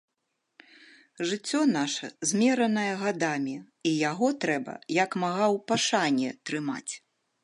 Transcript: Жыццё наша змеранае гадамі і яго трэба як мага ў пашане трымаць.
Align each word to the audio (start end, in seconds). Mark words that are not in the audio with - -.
Жыццё 1.31 1.59
наша 1.79 2.07
змеранае 2.29 2.87
гадамі 3.03 3.53
і 3.89 3.91
яго 4.11 4.27
трэба 4.47 4.73
як 5.03 5.11
мага 5.25 5.45
ў 5.55 5.57
пашане 5.73 6.29
трымаць. 6.51 6.91